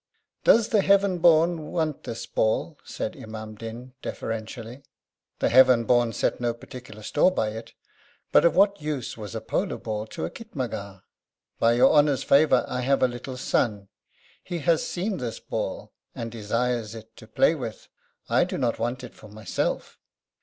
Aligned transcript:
'Does 0.43 0.69
the 0.69 0.81
Heaven 0.81 1.19
born 1.19 1.67
want 1.71 2.05
this 2.05 2.25
ball?' 2.25 2.79
said 2.83 3.15
Imam 3.15 3.53
Din 3.53 3.93
deferentially. 4.01 4.81
The 5.37 5.49
Heaven 5.49 5.83
born 5.83 6.11
set 6.11 6.41
no 6.41 6.55
particular 6.55 7.03
store 7.03 7.29
by 7.29 7.49
it; 7.49 7.73
but 8.31 8.43
of 8.43 8.55
what 8.55 8.81
use 8.81 9.15
was 9.15 9.35
a 9.35 9.41
polo 9.41 9.77
ball 9.77 10.07
to 10.07 10.25
a 10.25 10.31
khitmatgar? 10.31 11.03
'By 11.59 11.73
Your 11.73 11.93
Honour's 11.93 12.23
favour, 12.23 12.65
I 12.67 12.81
have 12.81 13.03
a 13.03 13.07
little 13.07 13.37
son. 13.37 13.89
He 14.43 14.57
has 14.65 14.81
seen 14.83 15.17
this 15.17 15.39
ball, 15.39 15.91
and 16.15 16.31
desires 16.31 16.95
it 16.95 17.15
to 17.17 17.27
play 17.27 17.53
with, 17.53 17.87
I 18.27 18.43
do 18.43 18.57
not 18.57 18.79
want 18.79 19.03
it 19.03 19.13
for 19.13 19.27
myself.' 19.27 19.99